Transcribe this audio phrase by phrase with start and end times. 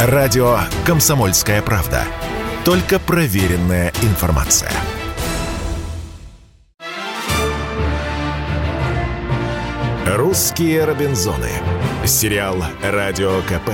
[0.00, 2.04] Радио «Комсомольская правда».
[2.64, 4.70] Только проверенная информация.
[10.06, 11.50] «Русские Робинзоны».
[12.06, 13.72] Сериал «Радио КП»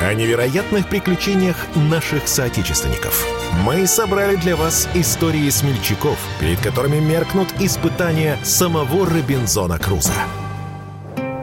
[0.00, 3.26] о невероятных приключениях наших соотечественников.
[3.64, 10.12] Мы собрали для вас истории смельчаков, перед которыми меркнут испытания самого Робинзона Круза.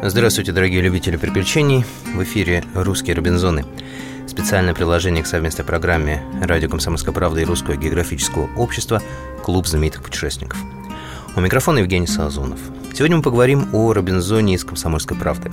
[0.01, 1.83] Здравствуйте, дорогие любители приключений.
[2.15, 3.65] В эфире «Русские Робинзоны».
[4.27, 9.01] Специальное приложение к совместной программе «Радио Комсомольская правда» и Русского географического общества
[9.43, 10.59] «Клуб знаменитых путешественников».
[11.35, 12.59] У микрофона Евгений Сазонов.
[12.93, 15.51] Сегодня мы поговорим о Робинзоне из «Комсомольской правды».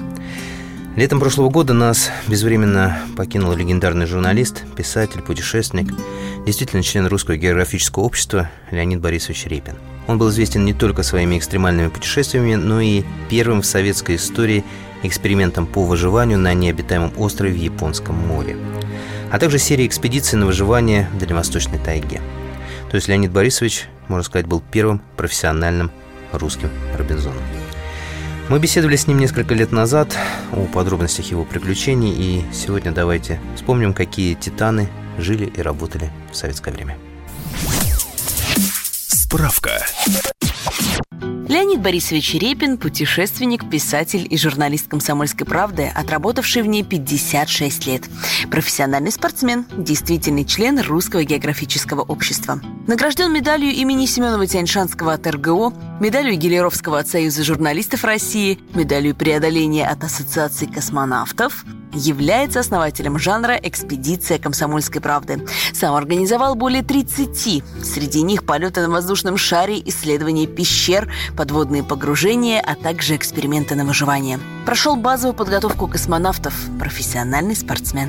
[0.97, 5.95] Летом прошлого года нас безвременно покинул легендарный журналист, писатель, путешественник,
[6.45, 9.75] действительно член Русского географического общества Леонид Борисович Репин.
[10.09, 14.65] Он был известен не только своими экстремальными путешествиями, но и первым в советской истории
[15.03, 18.57] экспериментом по выживанию на необитаемом острове в Японском море,
[19.31, 22.21] а также серией экспедиций на выживание в Дальневосточной тайге.
[22.91, 25.91] То есть Леонид Борисович, можно сказать, был первым профессиональным
[26.33, 27.43] русским Робинзоном.
[28.49, 30.17] Мы беседовали с ним несколько лет назад
[30.53, 36.71] о подробностях его приключений, и сегодня давайте вспомним, какие титаны жили и работали в советское
[36.71, 36.97] время.
[39.09, 39.85] Справка.
[41.49, 48.03] Леонид Борисович Репин– путешественник, писатель и журналист «Комсомольской правды», отработавший в ней 56 лет.
[48.51, 52.61] Профессиональный спортсмен, действительный член Русского географического общества.
[52.87, 59.87] Награжден медалью имени Семенова Тяньшанского от РГО, медалью Гелеровского от Союза журналистов России, медалью преодоления
[59.89, 61.65] от Ассоциации космонавтов–
[61.99, 65.47] является основателем жанра «Экспедиция комсомольской правды».
[65.73, 67.63] Сам организовал более 30.
[67.85, 74.41] Среди них полеты на воздушном шаре, исследования пещер, подводные погружения, а также эксперименты на выживание.
[74.65, 78.09] Прошел базовую подготовку космонавтов, профессиональный спортсмен.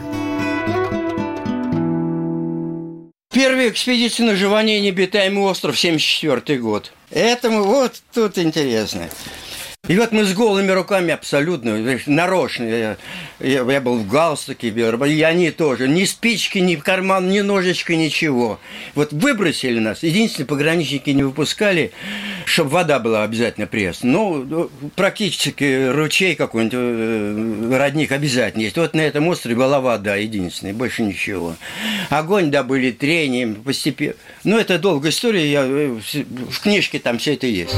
[3.31, 6.91] Первая экспедиция на выживание «Необитаемый остров», 74 год.
[7.11, 9.09] Этому вот тут интересно.
[9.89, 12.97] И вот мы с голыми руками абсолютно, нарочно, я,
[13.39, 18.59] я, я был в галстуке, и они тоже, ни спички, ни карман, ни ножичка, ничего.
[18.93, 21.91] Вот выбросили нас, единственное, пограничники не выпускали,
[22.45, 24.03] чтобы вода была обязательно пресс.
[24.03, 28.77] Ну, практически ручей какой-нибудь, э, родник обязательно есть.
[28.77, 31.55] Вот на этом острове была вода единственная, больше ничего.
[32.11, 34.13] Огонь добыли трением, постепенно.
[34.43, 37.73] Ну, это долгая история, я, э, в книжке там все это есть.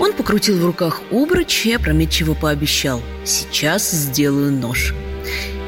[0.00, 4.94] Он покрутил в руках обруч и опрометчиво пообещал «Сейчас сделаю нож».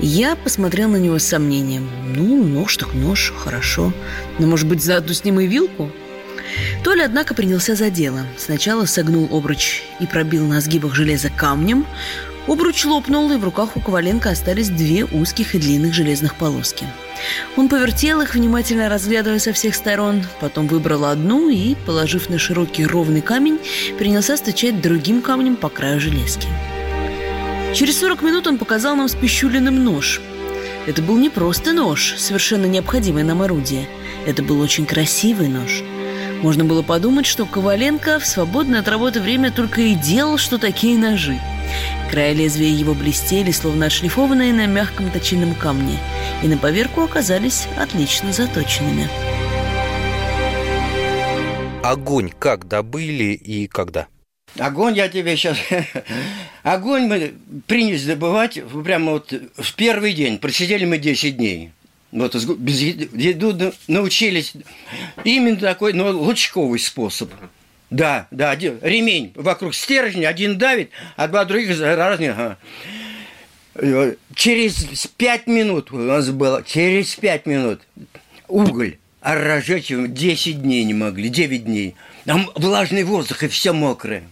[0.01, 1.89] Я посмотрел на него с сомнением.
[2.17, 3.93] Ну, нож так нож, хорошо.
[4.39, 5.93] Но, может быть, заодно с ним и вилку?
[6.83, 8.27] Толя, однако, принялся за дело.
[8.39, 11.87] Сначала согнул обруч и пробил на сгибах железа камнем.
[12.49, 16.87] Обруч лопнул, и в руках у Коваленко остались две узких и длинных железных полоски.
[17.57, 22.85] Он повертел их, внимательно разглядывая со всех сторон, потом выбрал одну и, положив на широкий
[22.85, 23.61] ровный камень,
[23.97, 26.49] принялся стучать другим камнем по краю железки.
[27.75, 30.21] Через 40 минут он показал нам с Пищулиным нож.
[30.87, 33.87] Это был не просто нож, совершенно необходимое нам орудие.
[34.27, 35.83] Это был очень красивый нож.
[36.43, 40.99] Можно было подумать, что Коваленко в свободное от работы время только и делал, что такие
[40.99, 41.41] ножи–
[42.11, 45.99] Края лезвия его блестели, словно отшлифованные на мягком точильном камне,
[46.43, 49.09] и на поверку оказались отлично заточенными.
[51.83, 54.09] Огонь как добыли и когда?
[54.59, 55.57] Огонь я тебе сейчас...
[56.63, 57.33] Огонь мы
[57.67, 60.39] принялись добывать прямо вот в первый день.
[60.39, 61.73] Просидели мы 10 дней.
[62.13, 64.53] Вот без еды научились.
[65.25, 67.33] Именно такой, но лучковый способ.
[67.91, 72.37] Да, да, один, ремень вокруг стержня, один давит, а два других разных.
[72.39, 74.15] Ага.
[74.35, 77.81] Через пять минут у нас было, через пять минут
[78.49, 81.95] уголь, а разжечь его 10 дней не могли, 9 дней.
[82.25, 84.25] Там влажный воздух и все мокрое.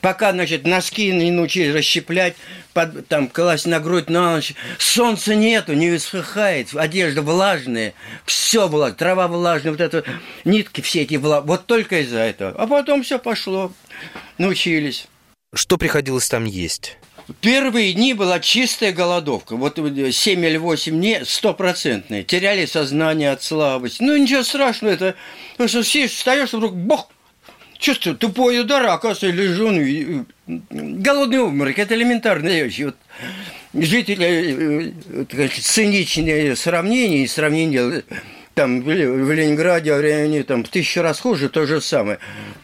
[0.00, 2.34] Пока, значит, носки не научились расщеплять,
[2.72, 4.54] под, там, класть на грудь на ночь.
[4.78, 7.94] Солнца нету, не высыхает, одежда влажная,
[8.26, 10.04] все влажное, трава влажная, вот это,
[10.44, 11.48] нитки все эти влажные.
[11.48, 12.50] Вот только из-за этого.
[12.50, 13.72] А потом все пошло,
[14.38, 15.06] научились.
[15.54, 16.98] Что приходилось там есть?
[17.40, 19.56] Первые дни была чистая голодовка.
[19.56, 22.22] Вот 7 или 8 дней стопроцентные.
[22.22, 24.02] Теряли сознание от слабости.
[24.02, 25.14] Ну, ничего страшного, это...
[25.52, 27.08] Потому что сидишь, встаешь, вдруг бог,
[27.84, 32.80] чувствую, тупой удар, а оказывается, лежу, ну, голодный обморок, это элементарная вещь.
[32.80, 32.96] Вот
[33.74, 34.94] жители,
[35.30, 38.02] э, циничные сравнения и сравнения
[38.54, 42.18] там в Ленинграде, они там в тысячу раз хуже, то же самое.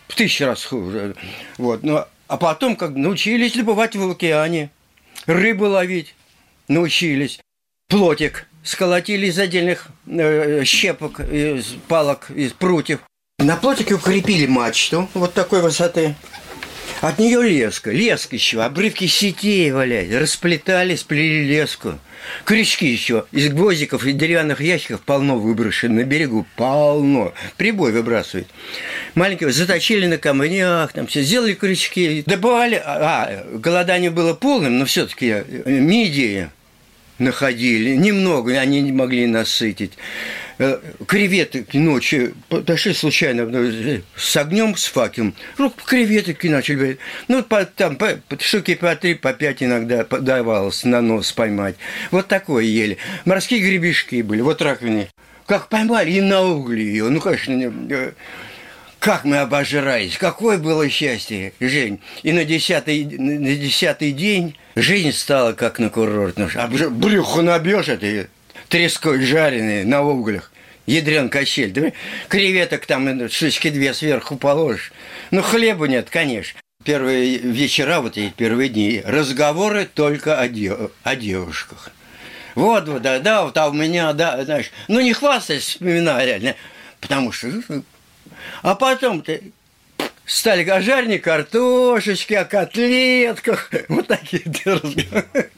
[0.08, 1.14] В тысячу раз хуже.
[1.58, 1.82] Вот.
[1.82, 4.70] Но, а потом как научились добывать в океане,
[5.26, 6.14] рыбу ловить.
[6.68, 7.40] научились.
[7.88, 13.00] Плотик сколотили из отдельных э, щепок, из палок, из прутьев.
[13.40, 16.14] На плотике укрепили мачту вот такой высоты.
[17.00, 21.98] От нее леска, леска еще, обрывки сетей валять, расплетали, сплели леску.
[22.44, 27.32] Крючки еще из гвоздиков и деревянных ящиков полно выброшено на берегу, полно.
[27.56, 28.46] Прибой выбрасывает.
[29.14, 32.82] Маленькие заточили на камнях, там все сделали крючки, добывали.
[32.84, 36.50] А, голодание было полным, но все-таки мидии
[37.18, 37.96] находили.
[37.96, 39.92] Немного, они не могли насытить.
[40.62, 45.34] Э, креветок ночью подошли случайно э, с огнем, с факелом.
[45.56, 46.98] Ну, креветки начали.
[47.28, 51.76] Ну, по, там по, штуки по три, по пять иногда подавалось на нос поймать.
[52.10, 52.98] Вот такое ели.
[53.24, 55.08] Морские гребешки были, вот раковины.
[55.46, 57.08] Как поймали, и на угли ее.
[57.08, 58.12] Ну, конечно, э,
[58.98, 62.00] как мы обожрались, какое было счастье, Жень.
[62.22, 66.50] И на десятый, на десятый день жизнь стала как на курортном.
[66.54, 68.28] А брюхо набьешь это
[68.70, 70.49] треской жареный на углях.
[70.90, 71.70] Ядрен качель.
[71.70, 71.92] Да?
[72.28, 74.92] Креветок там штучки две сверху положишь.
[75.30, 76.58] Ну, хлеба нет, конечно.
[76.84, 81.90] Первые вечера, вот эти первые дни, разговоры только о, дев, о девушках.
[82.54, 86.56] Вот, вот, да, да, вот, а у меня, да, знаешь, ну не хвастайся, вспоминай реально,
[87.00, 87.84] потому что ну,
[88.62, 89.38] а потом-то
[90.24, 93.70] стали жарни картошечки, о котлетках.
[93.88, 95.50] Вот такие разговоры.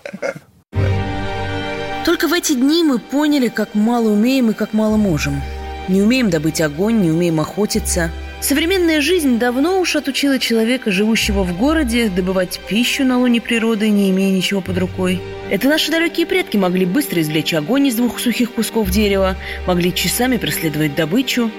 [2.05, 5.41] Только в эти дни мы поняли, как мало умеем и как мало можем.
[5.87, 8.11] Не умеем добыть огонь, не умеем охотиться.
[8.41, 14.11] Современная жизнь давно уж отучила человека, живущего в городе, добывать пищу на луне природы, не
[14.11, 15.23] имея ничего под рукой.
[15.49, 19.37] Это наши далекие предки могли быстро извлечь огонь из двух сухих кусков дерева,
[19.69, 21.53] могли часами преследовать добычу.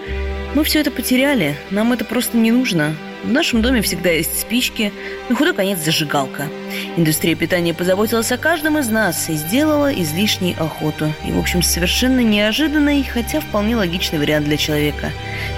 [0.55, 2.97] Мы все это потеряли, нам это просто не нужно.
[3.23, 4.91] В нашем доме всегда есть спички,
[5.29, 6.49] на худой конец зажигалка.
[6.97, 11.13] Индустрия питания позаботилась о каждом из нас и сделала излишней охоту.
[11.25, 15.09] И, в общем, совершенно неожиданный, хотя вполне логичный вариант для человека.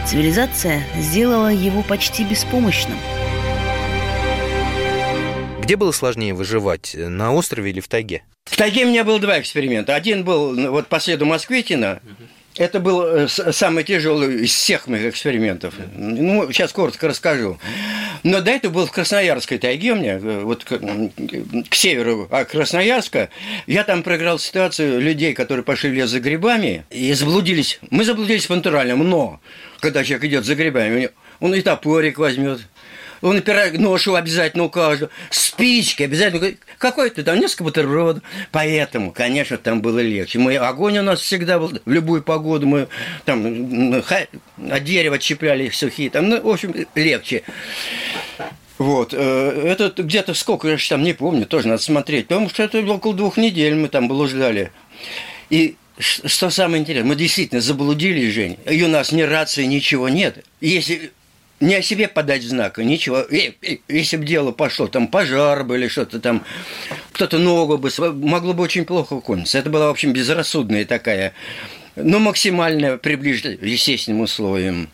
[0.06, 3.00] Цивилизация сделала его почти беспомощным.
[5.60, 8.22] Где было сложнее выживать, на острове или в тайге?
[8.44, 9.96] В тайге у меня было два эксперимента.
[9.96, 12.00] Один был ну, вот по следу Москвитина,
[12.58, 15.74] это был э, самый тяжелый из всех моих экспериментов.
[15.96, 17.60] Ну, сейчас коротко расскажу.
[18.24, 20.80] Но до этого был в Красноярской тайге у меня, э, вот к,
[21.70, 23.30] к северу от Красноярска.
[23.68, 27.80] Я там проиграл ситуацию людей, которые пошли в лес за грибами и заблудились.
[27.90, 29.42] Мы заблудились по натуральному, но
[29.82, 31.10] когда человек идет за грибами,
[31.42, 32.62] он и топорик возьмет,
[33.22, 38.24] он пирог, ношу обязательно у каждого, спички обязательно, какой-то там несколько бутербродов.
[38.52, 40.40] Поэтому, конечно, там было легче.
[40.40, 42.88] Мы, огонь у нас всегда был, в любую погоду мы
[43.26, 44.04] там
[44.70, 47.44] от дерева отщепляли сухие, там, ну, в общем, легче.
[48.78, 52.64] Вот, э, это где-то сколько, я же там не помню, тоже надо смотреть, потому что
[52.64, 54.72] это около двух недель мы там блуждали.
[55.50, 60.44] И что самое интересное, мы действительно заблудились, Жень, и у нас ни рации, ничего нет.
[60.60, 61.12] Если
[61.66, 63.26] не о себе подать знака, ничего.
[63.88, 66.46] Если бы дело пошло, там пожар бы или что-то там,
[67.12, 69.58] кто-то ногу бы, могло бы очень плохо кончиться.
[69.58, 71.34] Это была, в общем, безрассудная такая,
[71.96, 74.90] но максимально приближена к естественным условиям.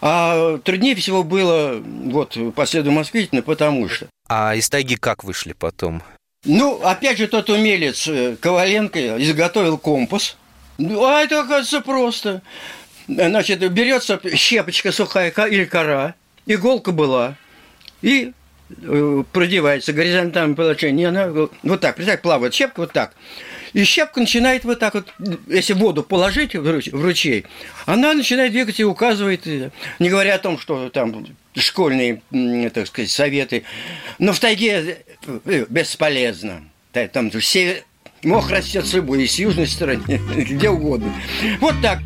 [0.00, 4.06] А труднее всего было вот по следу Москвитина, потому что...
[4.28, 6.02] А из тайги как вышли потом?
[6.44, 10.36] Ну, опять же, тот умелец э, Коваленко изготовил компас.
[10.76, 12.42] Ну, а это, оказывается, просто.
[13.06, 16.14] Значит, берется щепочка сухая или кора,
[16.46, 17.36] иголка была,
[18.00, 18.32] и
[18.82, 21.08] э, продевается горизонтальное положение.
[21.08, 21.28] Она
[21.62, 23.14] вот так, представь, плавает щепка вот так.
[23.74, 25.12] И щепка начинает вот так вот,
[25.48, 27.44] если воду положить в ручей,
[27.86, 32.22] она начинает двигаться и указывает, э, не говоря о том, что там школьные,
[32.72, 33.64] так сказать, советы.
[34.18, 34.98] Но в тайге
[35.44, 36.64] э, бесполезно.
[37.12, 37.82] Там все
[38.22, 41.12] мох растет с любой, и с южной стороны, где угодно.
[41.60, 41.98] Вот так.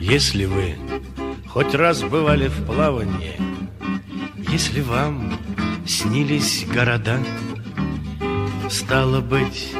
[0.00, 0.76] Если вы
[1.46, 3.36] хоть раз бывали в плавании,
[4.50, 5.38] Если вам
[5.86, 7.18] снились города,
[8.70, 9.74] Стало быть,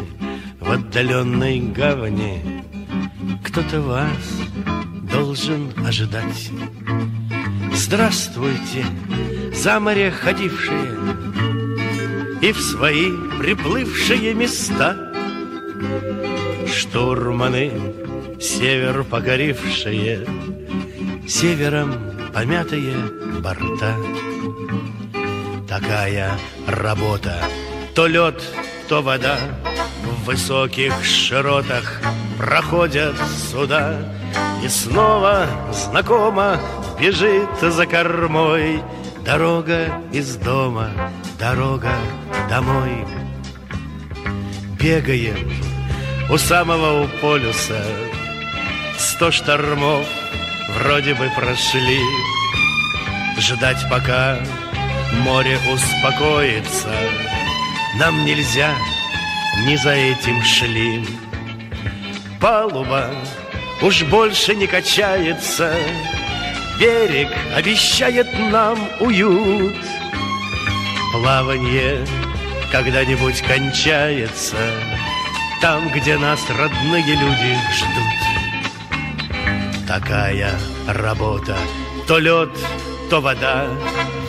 [0.61, 2.62] в отдаленной гавани
[3.43, 4.43] Кто-то вас
[5.11, 6.50] должен ожидать.
[7.73, 8.85] Здравствуйте,
[9.55, 10.99] за море ходившие
[12.43, 15.15] И в свои приплывшие места
[16.67, 17.73] Штурманы
[18.41, 20.27] Север погоревшие,
[21.29, 21.95] Севером
[22.33, 22.95] помятые
[23.41, 23.95] борта.
[25.69, 26.33] Такая
[26.67, 27.45] работа,
[27.95, 28.43] то лед,
[28.89, 29.39] то вода
[30.03, 32.01] В высоких широтах
[32.39, 33.15] проходят
[33.51, 33.95] суда
[34.65, 36.59] И снова знакомо
[36.99, 38.83] бежит за кормой
[39.25, 40.91] Дорога из дома,
[41.39, 41.93] дорога
[42.49, 43.05] домой
[44.81, 45.53] бегаем
[46.31, 48.10] у самого полюса.
[49.21, 50.07] Сто штормов
[50.79, 52.00] вроде бы прошли,
[53.39, 54.39] Ждать пока
[55.12, 56.89] море успокоится
[57.97, 58.71] Нам нельзя,
[59.67, 61.05] не за этим шли.
[62.41, 63.11] Палуба
[63.83, 65.77] уж больше не качается,
[66.79, 69.77] Берег обещает нам уют.
[71.12, 72.07] Плаванье
[72.73, 74.57] когда-нибудь кончается
[75.61, 78.10] Там, где нас родные люди ждут.
[79.91, 80.53] Такая
[80.87, 81.57] работа,
[82.07, 82.51] то лед,
[83.11, 83.67] то вода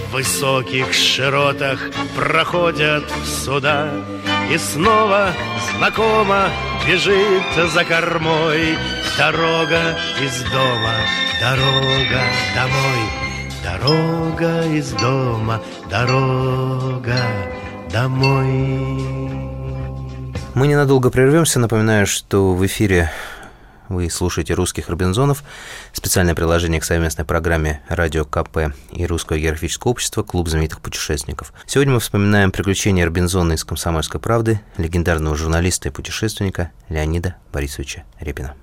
[0.09, 1.79] В высоких широтах
[2.15, 3.91] проходят суда
[4.51, 5.29] И снова
[5.77, 6.49] знакомо
[6.87, 8.75] бежит за кормой
[9.19, 10.95] Дорога из дома,
[11.39, 12.21] дорога
[12.55, 13.21] домой
[13.63, 17.19] Дорога из дома, дорога
[17.93, 18.47] домой.
[20.55, 21.59] Мы ненадолго прервемся.
[21.59, 23.11] Напоминаю, что в эфире
[23.91, 25.43] вы слушаете «Русских Робинзонов»,
[25.93, 30.23] специальное приложение к совместной программе «Радио КП» и «Русское географическое общество.
[30.23, 31.53] Клуб знаменитых путешественников».
[31.65, 38.55] Сегодня мы вспоминаем приключения Робинзона из «Комсомольской правды», легендарного журналиста и путешественника Леонида Борисовича Репина.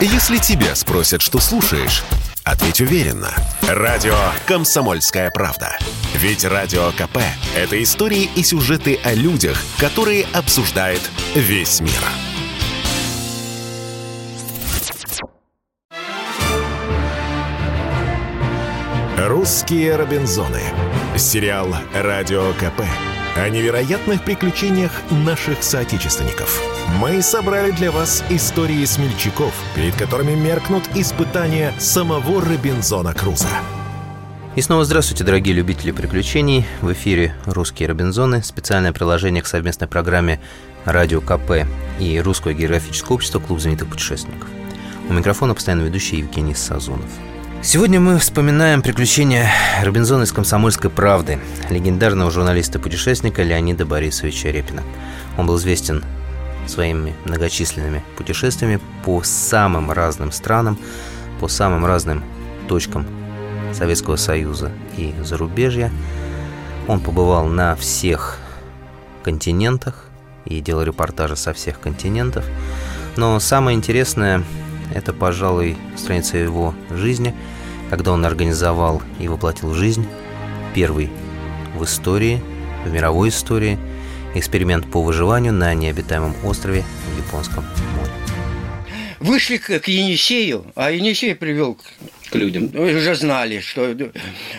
[0.00, 2.02] Если тебя спросят, что слушаешь,
[2.44, 3.30] ответь уверенно.
[3.62, 4.16] Радио
[4.46, 5.76] «Комсомольская правда».
[6.14, 7.18] Ведь Радио КП–
[7.56, 11.00] это истории и сюжеты о людях, которые обсуждает
[11.34, 12.25] весь мир.
[19.26, 20.60] «Русские Робинзоны».
[21.16, 22.82] Сериал «Радио КП»
[23.36, 26.62] о невероятных приключениях наших соотечественников.
[27.00, 33.48] Мы собрали для вас истории смельчаков, перед которыми меркнут испытания самого Робинзона Круза.
[34.54, 36.64] И снова здравствуйте, дорогие любители приключений.
[36.80, 40.40] В эфире «Русские Робинзоны», специальное приложение к совместной программе
[40.84, 41.66] «Радио КП»
[41.98, 43.40] и «Русское географическое общество.
[43.40, 44.48] Клуб знаменитых путешественников».
[45.08, 47.10] У микрофона постоянно ведущий Евгений Сазонов.
[47.62, 49.50] Сегодня мы вспоминаем приключения
[49.82, 54.82] Робинзона из «Комсомольской правды», легендарного журналиста-путешественника Леонида Борисовича Репина.
[55.36, 56.04] Он был известен
[56.66, 60.78] своими многочисленными путешествиями по самым разным странам,
[61.40, 62.22] по самым разным
[62.68, 63.06] точкам
[63.72, 65.90] Советского Союза и зарубежья.
[66.86, 68.38] Он побывал на всех
[69.24, 70.04] континентах
[70.44, 72.44] и делал репортажи со всех континентов.
[73.16, 74.44] Но самое интересное–
[74.94, 77.34] это, пожалуй, страница его жизни–
[77.90, 80.06] когда он организовал и воплотил в жизнь
[80.74, 81.10] первый
[81.74, 82.40] в истории,
[82.84, 83.78] в мировой истории,
[84.34, 87.64] эксперимент по выживанию на необитаемом острове в Японском
[87.96, 88.10] море.
[89.20, 91.78] Вышли к, к Енисею, а Енисей привел
[92.30, 92.68] к людям.
[92.68, 93.94] Вы уже знали, что...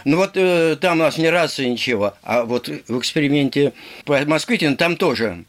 [0.03, 2.15] Ну вот э, там у нас не рации, ничего.
[2.23, 3.73] А вот в эксперименте
[4.05, 5.45] по Москве там тоже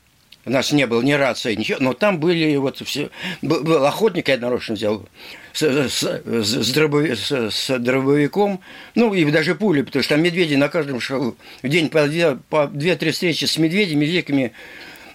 [0.49, 3.11] у нас не было ни рации, ничего, но там были вот все...
[3.43, 5.07] Был охотник, я нарочно взял,
[5.53, 8.61] с, с, с, дробови, с, с дробовиком,
[8.95, 11.37] ну, и даже пули, потому что там медведи на каждом шагу.
[11.63, 14.53] В день по две-три по две, встречи с медведями, дикими,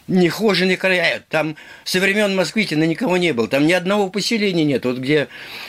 [0.07, 1.23] нехоженные края.
[1.29, 3.47] Там со времен Москвитина никого не было.
[3.47, 4.85] Там ни одного поселения нет.
[4.85, 5.27] Вот где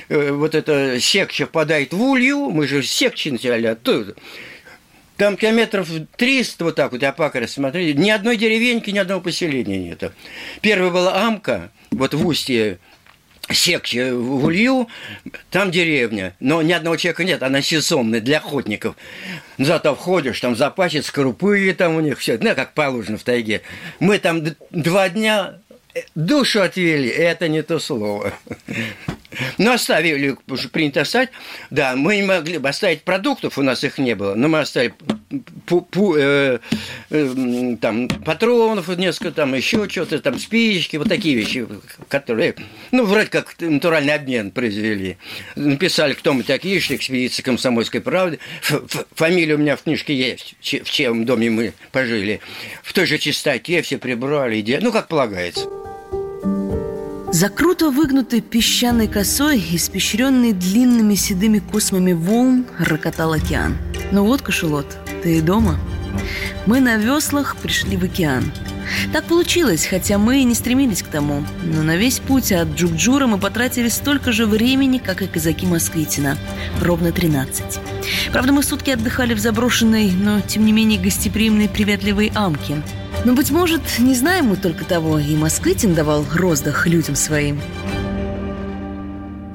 [0.08, 4.14] э, вот эта секча впадает в Улью, мы же секчи начали оттуда.
[5.16, 9.78] Там километров 300 вот так вот, я пакарь смотрели, ни одной деревеньки, ни одного поселения
[9.78, 10.12] нет.
[10.60, 12.78] Первая была Амка, вот в устье
[13.50, 14.88] секче в Улью,
[15.50, 18.96] там деревня, но ни одного человека нет, она сезонная для охотников.
[19.58, 23.62] Зато входишь, там запасец, крупы там у них все, ну, как положено в тайге.
[24.00, 25.58] Мы там два дня
[26.14, 28.32] душу отвели, это не то слово.
[29.58, 31.30] Ну, оставили, уже принято оставить.
[31.70, 34.94] Да, мы не могли бы оставить продуктов, у нас их не было, но мы оставили
[35.66, 36.58] пу, пу, э,
[37.10, 41.66] э, там, патронов несколько, там еще что-то, там спички, вот такие вещи,
[42.08, 42.54] которые,
[42.90, 45.16] ну, вроде как натуральный обмен произвели.
[45.56, 48.38] Написали, кто мы такие, что экспедиция комсомольской правды.
[49.14, 52.40] Фамилия у меня в книжке есть, в чем доме мы пожили.
[52.82, 55.83] В той же чистоте все прибрали, ну, как полагается.
[57.34, 63.76] За круто выгнутой песчаной косой, испещренный длинными седыми космами волн, рокотал океан.
[64.12, 64.86] Ну вот, кошелот,
[65.24, 65.76] ты и дома?
[66.64, 68.52] Мы на веслах пришли в океан.
[69.12, 71.44] Так получилось, хотя мы и не стремились к тому.
[71.64, 76.38] Но на весь путь от Джукджура мы потратили столько же времени, как и казаки Москвитина.
[76.80, 77.80] Ровно 13.
[78.30, 82.80] Правда, мы сутки отдыхали в заброшенной, но тем не менее гостеприимной приветливой Амке–
[83.24, 87.60] но, быть может, не знаем мы только того, и Москвитин давал роздах людям своим.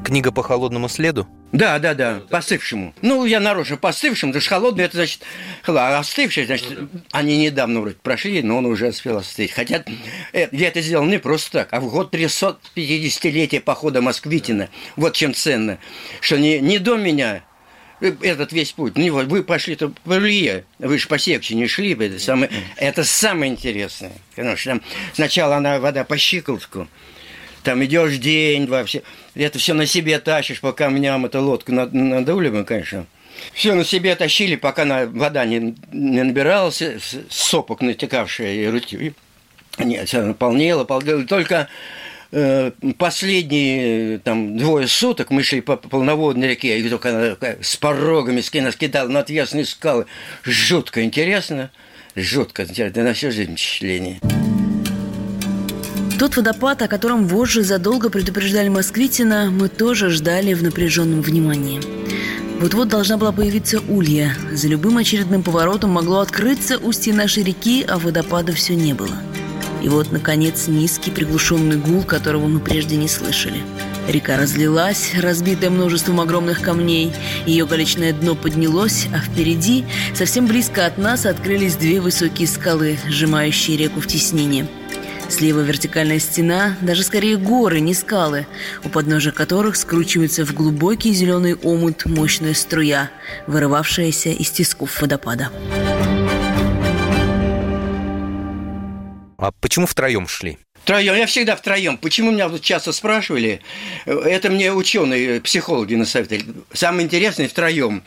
[0.09, 1.27] книга по холодному следу?
[1.51, 2.95] Да, да, да, постывшему.
[3.03, 5.21] Ну, я нарочно постывшим, потому что холодный, это значит,
[5.67, 6.79] а остывший, значит,
[7.11, 9.51] они недавно вроде прошли, но он уже успел остыть.
[9.51, 9.83] Хотя
[10.33, 14.69] э, я это сделал не просто так, а в год 350-летия похода Москвитина.
[14.95, 15.77] Вот чем ценно,
[16.21, 17.43] что не, не до меня
[17.99, 18.97] этот весь путь.
[18.97, 24.11] Ну, вы пошли-то по Илье, вы же по не шли, это самое, это самое интересное.
[24.33, 24.81] Что там
[25.13, 26.87] сначала она вода по щиколотку,
[27.63, 29.03] там идешь день, два, все,
[29.35, 33.05] это все на себе тащишь по камням, эту лодку надули мы, конечно.
[33.53, 36.83] Все на себе тащили, пока на, вода не, не набиралась,
[37.29, 39.13] сопок натекавшая, и,
[39.77, 41.23] нет, все наполнело, полнело.
[41.25, 41.69] Только
[42.97, 48.71] последние там, двое суток мы шли по полноводной реке, и только она с порогами скина
[48.71, 50.05] скидала на отвесные скалы.
[50.43, 51.71] Жутко интересно,
[52.15, 54.19] жутко интересно, на всю жизнь впечатление.
[56.19, 61.79] Тот водопад, о котором вожжи задолго предупреждали Москвитина, мы тоже ждали в напряженном внимании.
[62.59, 64.35] Вот-вот должна была появиться улья.
[64.51, 69.15] За любым очередным поворотом могло открыться устье нашей реки, а водопада все не было.
[69.81, 73.61] И вот, наконец, низкий приглушенный гул, которого мы прежде не слышали.
[74.07, 77.13] Река разлилась, разбитая множеством огромных камней.
[77.45, 83.77] Ее галечное дно поднялось, а впереди, совсем близко от нас, открылись две высокие скалы, сжимающие
[83.77, 84.67] реку в теснине–
[85.29, 88.47] Слева вертикальная стена, даже скорее горы, не скалы,
[88.83, 93.11] у подножия которых скручивается в глубокий зеленый омут мощная струя,
[93.45, 95.49] вырывавшаяся из тисков водопада.
[99.39, 100.57] А почему втроем шли?
[100.83, 101.97] Втроем, я всегда втроем.
[101.97, 103.61] Почему меня вот часто спрашивали?
[104.05, 106.45] Это мне ученые, психологи насоветовали.
[106.73, 108.03] Самое интересное втроем.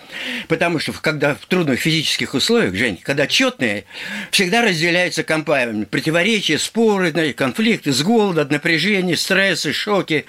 [0.49, 3.85] Потому что когда в трудных физических условиях, Жень, когда четные,
[4.31, 5.85] всегда разделяются компаниями.
[5.85, 10.27] Противоречия, споры, конфликты с голода, от напряжения, стрессы, шоки.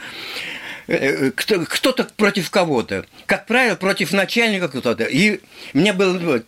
[0.87, 3.05] Э, кто-то против кого-то.
[3.25, 5.03] Как правило, против начальника кто-то.
[5.05, 5.39] И
[5.73, 6.43] мне было...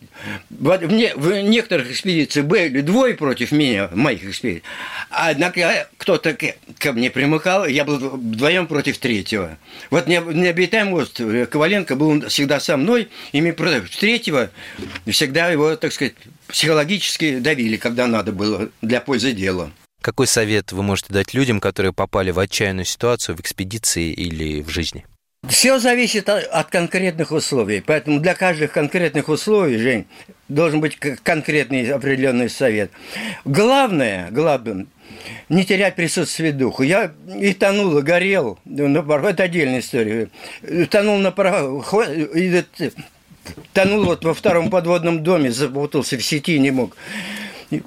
[0.50, 4.64] Мне, в некоторых экспедициях были двое против меня, моих экспедициях.
[5.10, 6.36] А однако кто-то
[6.78, 9.56] ко мне примыкал, я был вдвоем против третьего.
[9.90, 14.50] Вот необитаемый остров э, Коваленко был всегда со мной, и мы против третьего
[15.06, 16.14] всегда его, так сказать,
[16.48, 19.70] психологически давили, когда надо было для пользы дела.
[20.06, 24.68] Какой совет вы можете дать людям, которые попали в отчаянную ситуацию в экспедиции или в
[24.68, 25.04] жизни?
[25.48, 27.82] Все зависит от конкретных условий.
[27.84, 30.06] Поэтому для каждых конкретных условий, Жень,
[30.48, 32.92] должен быть конкретный определенный совет.
[33.44, 34.86] Главное, главное,
[35.48, 36.84] не терять присутствие духа.
[36.84, 38.60] Я и тонул, и горел.
[38.64, 40.28] Это отдельная история.
[40.88, 42.64] Тонул на пароходе,
[43.72, 46.96] тонул вот во втором подводном доме, запутался в сети, не мог.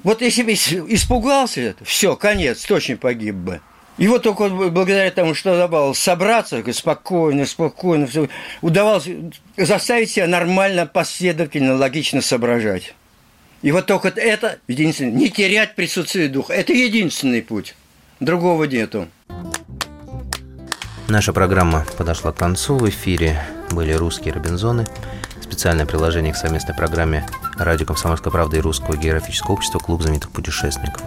[0.04, 3.62] Вот если бы испугался, все, конец, точно погиб бы.
[3.98, 8.30] И вот только благодаря тому, что удавалось собраться, спокойно, спокойно, все,
[8.62, 9.10] удавалось
[9.58, 12.94] заставить себя нормально, последовательно, логично соображать.
[13.62, 16.54] И вот только это единственное, не терять присутствие духа.
[16.54, 17.76] Это единственный путь.
[18.22, 19.10] Другого нету.
[21.10, 22.78] Наша программа подошла к концу.
[22.78, 24.88] В эфире были русские Робинзоны–
[25.50, 27.26] специальное приложение к совместной программе
[27.58, 31.02] «Радио Комсомольская правда» и Русского географического общества «Клуб знаменитых путешественников».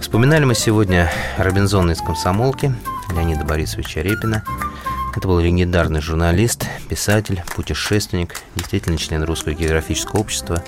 [0.00, 2.72] Вспоминали мы сегодня Робинзона из комсомолки
[3.10, 4.44] Леонида Борисовича Репина.
[5.16, 10.62] Это был легендарный журналист, писатель, путешественник, действительно член Русского географического общества.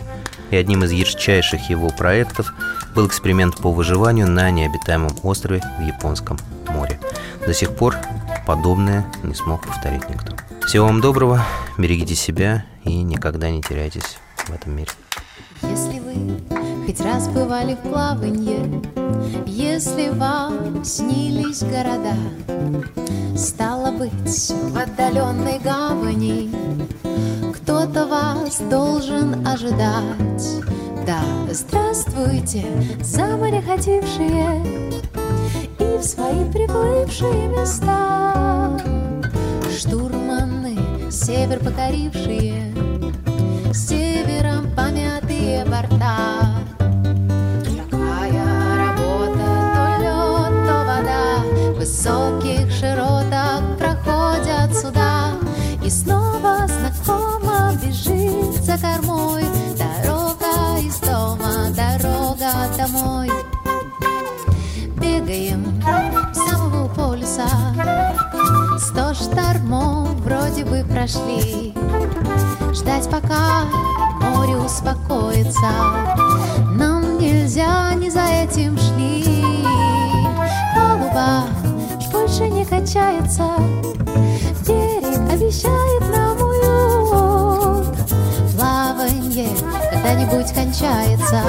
[0.50, 2.52] И одним из ярчайших его проектов
[2.96, 6.36] был эксперимент по выживанию на необитаемом острове в Японском
[6.68, 6.98] море.
[7.46, 7.96] До сих пор
[8.44, 10.34] подобное не смог повторить никто.
[10.70, 11.44] Всего вам доброго,
[11.78, 14.88] берегите себя и никогда не теряйтесь в этом мире.
[15.62, 18.80] Если вы хоть раз бывали в плаванье,
[19.46, 22.14] если вам снились города,
[23.36, 26.52] стало быть, в отдаленной гавани
[27.52, 30.62] кто-то вас должен ожидать.
[31.04, 32.64] Да, здравствуйте,
[33.02, 34.64] за море ходившие
[35.80, 38.29] и в свои приплывшие места.
[41.22, 42.72] Север покорившие,
[43.74, 46.16] севером помятые борта.
[47.62, 48.42] Какая
[48.78, 51.22] работа, то лед, то вода,
[51.72, 55.32] в высоких широтах проходят суда,
[55.84, 59.44] и снова знакомо бежит за кормой
[59.76, 63.30] дорога из дома, дорога домой.
[64.96, 65.82] Бегаем
[66.32, 67.46] с самого полюса
[68.78, 71.74] Сто штормов вроде бы прошли.
[72.72, 73.64] Ждать пока
[74.20, 75.70] море успокоится,
[76.72, 79.24] нам нельзя, не за этим шли.
[80.74, 81.44] Палуба,
[82.00, 83.44] ж больше не качается,
[84.66, 87.96] берег обещает нам уют.
[88.56, 89.48] Плаванье
[89.92, 91.42] когда-нибудь кончается.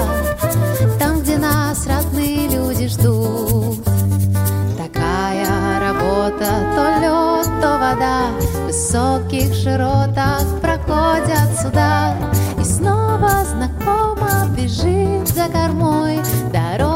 [8.91, 12.13] Высоких широтах проходят суда.
[12.59, 16.19] И снова знакомо бежит за кормой
[16.51, 16.90] Дорога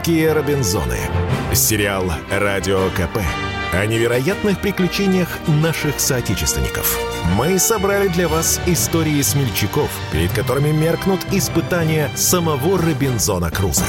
[0.00, 0.96] «Русские Робинзоны».
[1.52, 3.18] Сериал «Радио КП»
[3.74, 6.98] о невероятных приключениях наших соотечественников.
[7.36, 13.84] Мы собрали для вас истории смельчаков, перед которыми меркнут испытания самого Робинзона Круза.